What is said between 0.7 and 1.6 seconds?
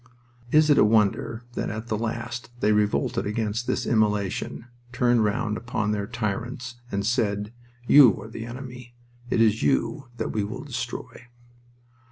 it a wonder